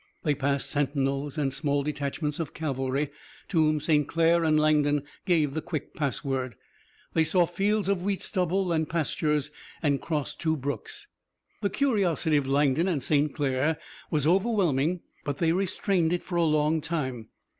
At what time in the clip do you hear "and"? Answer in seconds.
1.37-1.53, 4.43-4.59, 8.71-8.89, 9.79-10.01, 12.87-13.03